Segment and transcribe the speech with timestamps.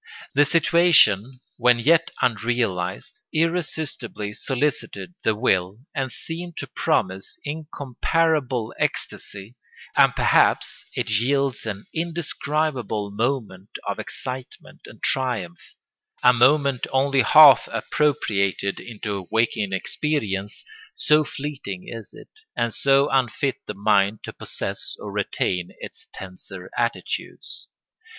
[0.33, 9.53] The situation, when yet unrealised, irresistibly solicited the will and seemed to promise incomparable ecstasy;
[9.95, 18.79] and perhaps it yields an indescribable moment of excitement and triumph—a moment only half appropriated
[18.79, 20.65] into waking experience,
[20.95, 26.71] so fleeting is it, and so unfit the mind to possess or retain its tenser
[26.75, 27.67] attitudes.